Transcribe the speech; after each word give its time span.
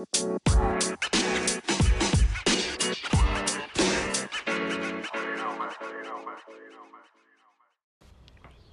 ¿Qué 0.00 0.06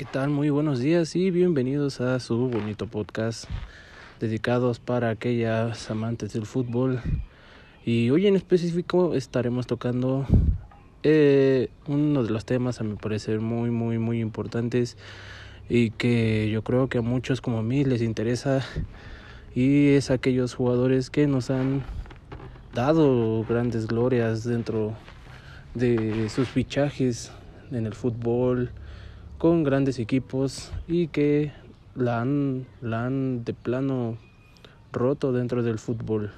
tal? 0.09 0.29
Muy 0.29 0.49
buenos 0.49 0.79
días 0.79 1.17
y 1.17 1.31
bienvenidos 1.31 1.99
a 1.99 2.21
su 2.21 2.47
bonito 2.49 2.87
podcast 2.87 3.43
dedicados 4.21 4.79
para 4.79 5.09
aquellas 5.09 5.91
amantes 5.91 6.31
del 6.31 6.45
fútbol. 6.45 7.01
Y 7.83 8.09
hoy 8.09 8.27
en 8.27 8.37
específico 8.37 9.13
estaremos 9.13 9.67
tocando 9.67 10.25
eh, 11.03 11.69
uno 11.87 12.23
de 12.23 12.29
los 12.29 12.45
temas 12.45 12.79
a 12.79 12.85
mi 12.85 12.95
parecer 12.95 13.41
muy, 13.41 13.69
muy, 13.69 13.97
muy 13.99 14.21
importantes 14.21 14.95
y 15.67 15.89
que 15.89 16.49
yo 16.49 16.63
creo 16.63 16.87
que 16.87 16.99
a 16.99 17.01
muchos 17.01 17.41
como 17.41 17.57
a 17.57 17.63
mí 17.63 17.83
les 17.83 18.01
interesa 18.01 18.65
y 19.57 19.95
es 19.95 20.11
aquellos 20.11 20.53
jugadores 20.53 21.09
que 21.09 21.25
nos 21.25 21.49
han 21.49 21.81
dado 22.75 23.43
grandes 23.43 23.87
glorias 23.87 24.43
dentro 24.43 24.93
de 25.73 26.29
sus 26.29 26.47
fichajes 26.47 27.31
en 27.71 27.87
el 27.87 27.95
fútbol 27.95 28.69
con 29.39 29.63
grandes 29.63 29.97
equipos 29.97 30.71
y 30.87 31.07
que 31.07 31.53
la 31.95 32.21
han, 32.21 32.67
la 32.81 33.07
han 33.07 33.45
de 33.45 33.55
plano 33.55 34.19
roto 34.93 35.33
dentro 35.33 35.63
del 35.63 35.79
fútbol, 35.79 36.31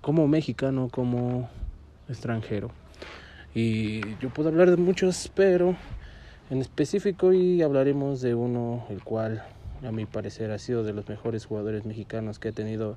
como 0.00 0.28
mexicano, 0.28 0.88
como 0.92 1.50
extranjero. 2.08 2.70
Y 3.52 4.02
yo 4.18 4.30
puedo 4.32 4.50
hablar 4.50 4.70
de 4.70 4.76
muchos, 4.76 5.28
pero 5.34 5.74
en 6.50 6.60
específico 6.60 7.32
y 7.32 7.62
hablaremos 7.62 8.20
de 8.20 8.36
uno 8.36 8.86
el 8.90 9.02
cual 9.02 9.42
a 9.86 9.92
mi 9.92 10.06
parecer 10.06 10.50
ha 10.50 10.58
sido 10.58 10.82
de 10.82 10.92
los 10.92 11.08
mejores 11.08 11.46
jugadores 11.46 11.84
mexicanos 11.84 12.38
que 12.38 12.48
ha 12.48 12.52
tenido 12.52 12.96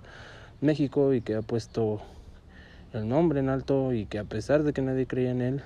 México 0.61 1.13
y 1.13 1.21
que 1.21 1.35
ha 1.35 1.41
puesto 1.41 2.01
el 2.93 3.07
nombre 3.07 3.39
en 3.39 3.49
alto 3.49 3.93
y 3.93 4.05
que 4.05 4.19
a 4.19 4.23
pesar 4.23 4.63
de 4.63 4.73
que 4.73 4.81
nadie 4.81 5.07
creía 5.07 5.31
en 5.31 5.41
él, 5.41 5.63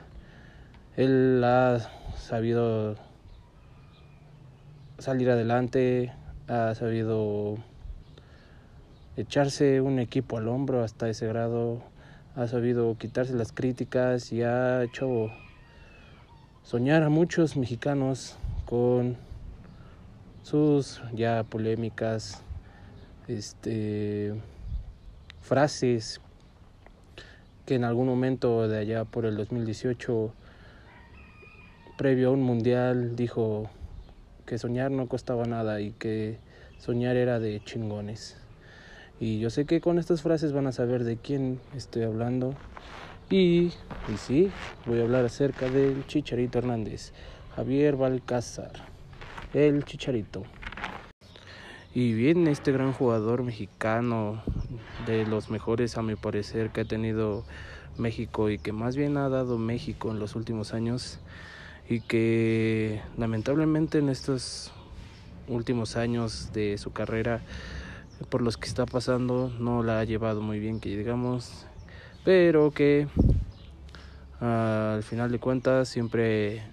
él 0.97 1.41
ha 1.43 1.79
sabido 2.17 2.95
salir 4.99 5.29
adelante, 5.29 6.13
ha 6.47 6.73
sabido 6.75 7.57
echarse 9.17 9.81
un 9.81 9.99
equipo 9.99 10.37
al 10.37 10.47
hombro 10.47 10.83
hasta 10.83 11.09
ese 11.09 11.27
grado, 11.27 11.81
ha 12.35 12.47
sabido 12.47 12.97
quitarse 12.97 13.33
las 13.33 13.51
críticas 13.51 14.31
y 14.31 14.43
ha 14.43 14.83
hecho 14.83 15.31
soñar 16.63 17.03
a 17.03 17.09
muchos 17.09 17.57
mexicanos 17.57 18.37
con 18.65 19.17
sus 20.45 21.01
ya 21.11 21.43
polémicas 21.43 22.43
este 23.27 24.35
frases 25.41 26.21
que 27.65 27.73
en 27.73 27.83
algún 27.83 28.05
momento 28.05 28.67
de 28.67 28.77
allá 28.77 29.05
por 29.05 29.25
el 29.25 29.37
2018 29.37 30.31
previo 31.97 32.29
a 32.29 32.31
un 32.31 32.43
mundial 32.43 33.15
dijo 33.15 33.71
que 34.45 34.59
soñar 34.59 34.91
no 34.91 35.07
costaba 35.07 35.45
nada 35.45 35.81
y 35.81 35.93
que 35.93 36.37
soñar 36.77 37.15
era 37.15 37.39
de 37.39 37.63
chingones. 37.63 38.37
Y 39.19 39.39
yo 39.39 39.49
sé 39.49 39.65
que 39.65 39.81
con 39.81 39.97
estas 39.97 40.21
frases 40.21 40.53
van 40.53 40.67
a 40.67 40.71
saber 40.71 41.05
de 41.05 41.17
quién 41.17 41.59
estoy 41.75 42.03
hablando. 42.03 42.53
Y, 43.31 43.71
y 44.13 44.17
sí, 44.19 44.51
voy 44.85 44.99
a 44.99 45.03
hablar 45.05 45.25
acerca 45.25 45.67
del 45.69 46.05
Chicharito 46.05 46.59
Hernández, 46.59 47.13
Javier 47.55 47.95
Balcázar, 47.95 48.94
el 49.53 49.83
Chicharito. 49.85 50.43
Y 51.93 52.13
bien, 52.13 52.47
este 52.47 52.71
gran 52.71 52.91
jugador 52.91 53.43
mexicano, 53.43 54.41
de 55.05 55.25
los 55.25 55.49
mejores 55.49 55.97
a 55.97 56.01
mi 56.01 56.15
parecer 56.15 56.71
que 56.71 56.81
ha 56.81 56.85
tenido 56.85 57.45
México 57.97 58.49
y 58.49 58.57
que 58.57 58.73
más 58.73 58.95
bien 58.95 59.17
ha 59.17 59.29
dado 59.29 59.57
México 59.57 60.11
en 60.11 60.19
los 60.19 60.35
últimos 60.35 60.73
años, 60.73 61.19
y 61.87 62.01
que 62.01 63.01
lamentablemente 63.17 63.99
en 63.99 64.09
estos 64.09 64.71
últimos 65.47 65.95
años 65.95 66.51
de 66.53 66.77
su 66.77 66.91
carrera 66.91 67.41
por 68.29 68.41
los 68.41 68.57
que 68.57 68.67
está 68.67 68.85
pasando 68.85 69.51
no 69.59 69.83
la 69.83 69.99
ha 69.99 70.03
llevado 70.03 70.41
muy 70.41 70.59
bien 70.59 70.79
que 70.79 70.97
digamos 70.97 71.67
pero 72.23 72.71
que 72.71 73.07
al 74.39 75.03
final 75.03 75.31
de 75.31 75.39
cuentas 75.39 75.87
siempre 75.89 76.63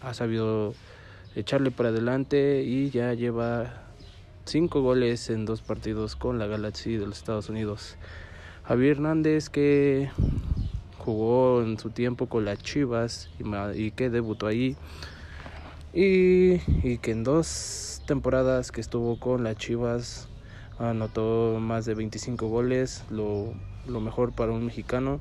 ha 0.00 0.14
sabido 0.14 0.74
echarle 1.36 1.70
para 1.70 1.90
adelante 1.90 2.62
y 2.62 2.90
ya 2.90 3.14
lleva 3.14 3.84
cinco 4.44 4.82
goles 4.82 5.30
en 5.30 5.44
dos 5.44 5.62
partidos 5.62 6.16
con 6.16 6.38
la 6.38 6.46
Galaxy 6.46 6.96
de 6.96 7.06
los 7.06 7.18
Estados 7.18 7.48
Unidos 7.48 7.96
Javier 8.64 8.92
Hernández 8.92 9.48
que 9.48 10.10
jugó 10.98 11.62
en 11.62 11.78
su 11.78 11.90
tiempo 11.90 12.26
con 12.26 12.44
las 12.44 12.58
Chivas 12.58 13.28
y, 13.74 13.90
que 13.90 14.08
debutó 14.08 14.46
ahí. 14.46 14.76
Y, 15.92 16.60
y, 16.82 16.98
que 16.98 17.10
en 17.10 17.24
dos 17.24 18.02
temporadas 18.06 18.72
que 18.72 18.80
estuvo 18.80 19.18
con 19.18 19.44
las 19.44 19.56
Chivas 19.56 20.28
anotó 20.90 21.58
más 21.60 21.84
de 21.84 21.94
25 21.94 22.48
goles, 22.48 23.04
lo, 23.10 23.52
lo 23.86 24.00
mejor 24.00 24.32
para 24.32 24.52
un 24.52 24.66
mexicano 24.66 25.20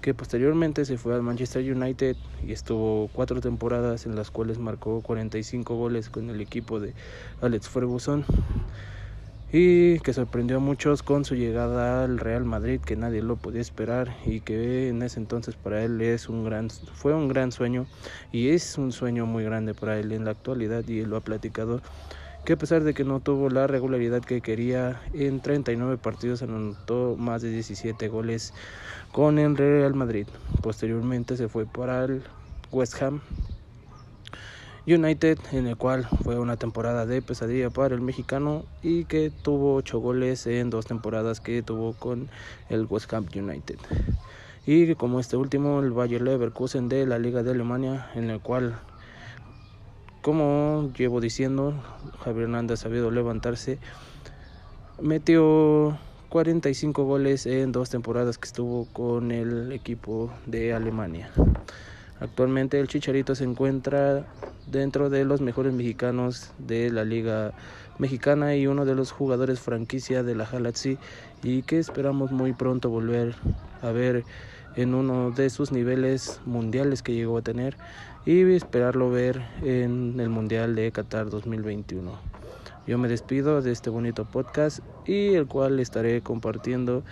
que 0.00 0.14
posteriormente 0.14 0.84
se 0.84 0.98
fue 0.98 1.14
al 1.14 1.22
Manchester 1.22 1.62
United 1.72 2.16
y 2.46 2.52
estuvo 2.52 3.08
cuatro 3.12 3.40
temporadas 3.40 4.06
en 4.06 4.14
las 4.14 4.30
cuales 4.30 4.58
marcó 4.58 5.00
45 5.00 5.74
goles 5.74 6.10
con 6.10 6.30
el 6.30 6.40
equipo 6.40 6.78
de 6.80 6.94
Alex 7.40 7.68
Ferguson. 7.68 8.24
Y 9.52 10.00
que 10.00 10.12
sorprendió 10.12 10.56
a 10.56 10.60
muchos 10.60 11.02
con 11.02 11.24
su 11.24 11.36
llegada 11.36 12.04
al 12.04 12.18
Real 12.18 12.44
Madrid 12.44 12.80
que 12.80 12.96
nadie 12.96 13.22
lo 13.22 13.36
podía 13.36 13.60
esperar 13.60 14.16
y 14.26 14.40
que 14.40 14.88
en 14.88 15.02
ese 15.02 15.20
entonces 15.20 15.54
para 15.54 15.84
él 15.84 16.00
es 16.00 16.28
un 16.28 16.44
gran 16.44 16.68
fue 16.70 17.14
un 17.14 17.28
gran 17.28 17.52
sueño 17.52 17.86
y 18.32 18.48
es 18.48 18.76
un 18.76 18.90
sueño 18.90 19.24
muy 19.24 19.44
grande 19.44 19.72
para 19.72 19.98
él 20.00 20.10
en 20.10 20.24
la 20.24 20.32
actualidad 20.32 20.84
y 20.88 20.98
él 20.98 21.10
lo 21.10 21.16
ha 21.16 21.20
platicado 21.20 21.80
que 22.46 22.54
a 22.54 22.56
pesar 22.56 22.84
de 22.84 22.94
que 22.94 23.04
no 23.04 23.20
tuvo 23.20 23.50
la 23.50 23.66
regularidad 23.66 24.22
que 24.22 24.40
quería 24.40 25.02
en 25.12 25.40
39 25.40 25.98
partidos 25.98 26.42
anotó 26.42 27.16
más 27.18 27.42
de 27.42 27.50
17 27.50 28.08
goles 28.08 28.54
con 29.12 29.38
el 29.38 29.56
Real 29.56 29.94
Madrid 29.94 30.26
posteriormente 30.62 31.36
se 31.36 31.48
fue 31.48 31.66
para 31.66 32.04
el 32.04 32.22
West 32.70 33.02
Ham 33.02 33.20
United, 34.86 35.38
en 35.50 35.66
el 35.66 35.76
cual 35.76 36.06
fue 36.22 36.38
una 36.38 36.56
temporada 36.56 37.06
de 37.06 37.20
pesadilla 37.20 37.70
para 37.70 37.96
el 37.96 38.00
mexicano 38.00 38.64
y 38.80 39.04
que 39.06 39.32
tuvo 39.42 39.74
8 39.74 39.98
goles 39.98 40.46
en 40.46 40.70
dos 40.70 40.86
temporadas 40.86 41.40
que 41.40 41.60
tuvo 41.62 41.94
con 41.94 42.28
el 42.68 42.86
West 42.88 43.12
Ham 43.12 43.26
United. 43.34 43.78
Y 44.64 44.94
como 44.94 45.18
este 45.18 45.36
último, 45.36 45.80
el 45.80 45.90
Bayer 45.90 46.22
Leverkusen 46.22 46.88
de 46.88 47.04
la 47.04 47.18
Liga 47.18 47.42
de 47.42 47.50
Alemania, 47.50 48.10
en 48.14 48.30
el 48.30 48.40
cual, 48.40 48.78
como 50.26 50.90
llevo 50.98 51.20
diciendo, 51.20 51.72
Javier 52.24 52.46
Hernández 52.46 52.80
ha 52.80 52.82
sabido 52.82 53.12
levantarse, 53.12 53.78
metió 55.00 55.96
45 56.30 57.04
goles 57.04 57.46
en 57.46 57.70
dos 57.70 57.90
temporadas 57.90 58.36
que 58.36 58.48
estuvo 58.48 58.86
con 58.86 59.30
el 59.30 59.70
equipo 59.70 60.32
de 60.46 60.74
Alemania. 60.74 61.30
Actualmente 62.18 62.80
el 62.80 62.88
Chicharito 62.88 63.36
se 63.36 63.44
encuentra 63.44 64.26
dentro 64.66 65.10
de 65.10 65.24
los 65.24 65.40
mejores 65.42 65.72
mexicanos 65.72 66.50
de 66.58 66.90
la 66.90 67.04
liga 67.04 67.52
mexicana 67.98 68.56
y 68.56 68.66
uno 68.66 68.84
de 68.84 68.96
los 68.96 69.12
jugadores 69.12 69.60
franquicia 69.60 70.24
de 70.24 70.34
la 70.34 70.44
Galaxy 70.44 70.98
y 71.44 71.62
que 71.62 71.78
esperamos 71.78 72.32
muy 72.32 72.52
pronto 72.52 72.90
volver 72.90 73.36
a 73.80 73.92
ver 73.92 74.24
en 74.74 74.92
uno 74.92 75.30
de 75.30 75.50
sus 75.50 75.70
niveles 75.70 76.40
mundiales 76.46 77.02
que 77.02 77.14
llegó 77.14 77.38
a 77.38 77.42
tener 77.42 77.76
y 78.26 78.42
esperarlo 78.54 79.08
ver 79.08 79.40
en 79.62 80.18
el 80.18 80.28
Mundial 80.28 80.74
de 80.74 80.90
Qatar 80.90 81.30
2021. 81.30 82.10
Yo 82.84 82.98
me 82.98 83.06
despido 83.06 83.62
de 83.62 83.70
este 83.70 83.88
bonito 83.88 84.24
podcast 84.24 84.80
y 85.06 85.34
el 85.34 85.46
cual 85.46 85.78
estaré 85.78 86.20
compartiendo 86.22 87.04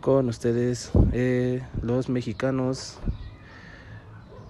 con 0.00 0.28
ustedes 0.28 0.92
eh, 1.12 1.62
los 1.82 2.08
mexicanos 2.08 2.98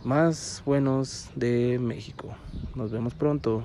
más 0.04 0.62
buenos 0.66 1.30
de 1.34 1.78
México. 1.80 2.36
Nos 2.74 2.92
vemos 2.92 3.14
pronto. 3.14 3.62